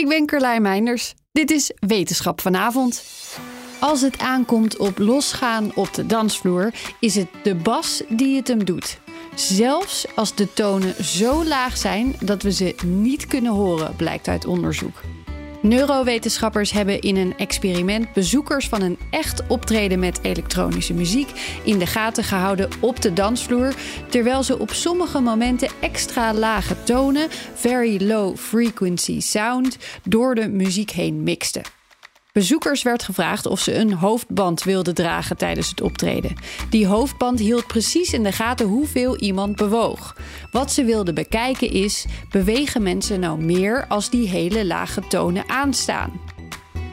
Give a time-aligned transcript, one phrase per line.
[0.00, 1.14] Ik ben Carlijn Meinders.
[1.32, 3.04] Dit is Wetenschap vanavond.
[3.80, 8.64] Als het aankomt op losgaan op de dansvloer, is het de bas die het hem
[8.64, 8.98] doet.
[9.34, 14.46] Zelfs als de tonen zo laag zijn dat we ze niet kunnen horen, blijkt uit
[14.46, 15.00] onderzoek.
[15.64, 21.86] Neurowetenschappers hebben in een experiment bezoekers van een echt optreden met elektronische muziek in de
[21.86, 23.74] gaten gehouden op de dansvloer,
[24.08, 29.76] terwijl ze op sommige momenten extra lage tonen, very low frequency sound,
[30.08, 31.62] door de muziek heen mixten.
[32.34, 36.34] Bezoekers werd gevraagd of ze een hoofdband wilden dragen tijdens het optreden.
[36.70, 40.16] Die hoofdband hield precies in de gaten hoeveel iemand bewoog.
[40.50, 46.20] Wat ze wilden bekijken is: bewegen mensen nou meer als die hele lage tonen aanstaan?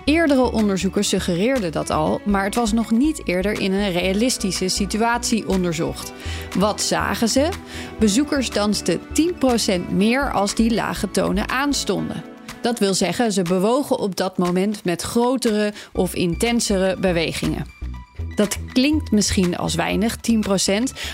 [0.06, 5.48] Eerdere onderzoekers suggereerden dat al, maar het was nog niet eerder in een realistische situatie
[5.48, 6.14] onderzocht.
[6.58, 7.50] Wat zagen ze?
[8.00, 9.00] Bezoekers dansten
[9.90, 12.31] 10% meer als die lage tonen aanstonden.
[12.62, 17.66] Dat wil zeggen, ze bewogen op dat moment met grotere of intensere bewegingen.
[18.36, 20.20] Dat klinkt misschien als weinig, 10%,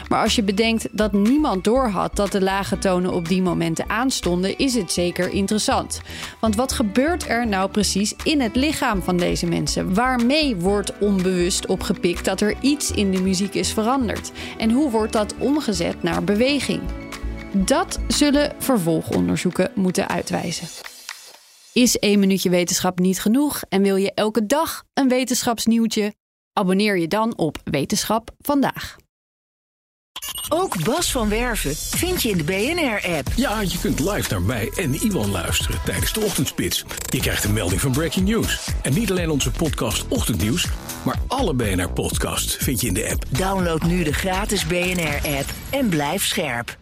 [0.09, 4.57] maar als je bedenkt dat niemand doorhad dat de lage tonen op die momenten aanstonden,
[4.57, 6.01] is het zeker interessant.
[6.39, 9.93] Want wat gebeurt er nou precies in het lichaam van deze mensen?
[9.93, 14.31] Waarmee wordt onbewust opgepikt dat er iets in de muziek is veranderd?
[14.57, 16.81] En hoe wordt dat omgezet naar beweging?
[17.53, 20.67] Dat zullen vervolgonderzoeken moeten uitwijzen.
[21.77, 26.13] Is één minuutje wetenschap niet genoeg en wil je elke dag een wetenschapsnieuwtje?
[26.53, 28.95] Abonneer je dan op Wetenschap vandaag.
[30.49, 33.27] Ook Bas van Werven vind je in de BNR-app.
[33.35, 36.85] Ja, je kunt live naar mij en Iwan luisteren tijdens de ochtendspits.
[37.09, 38.69] Je krijgt een melding van Breaking News.
[38.81, 40.67] En niet alleen onze podcast Ochtendnieuws,
[41.05, 43.23] maar alle BNR-podcasts vind je in de app.
[43.29, 46.77] Download nu de gratis BNR-app en blijf scherp.